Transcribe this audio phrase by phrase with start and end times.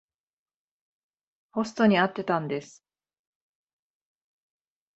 [1.51, 2.83] ホストに会ってたんです。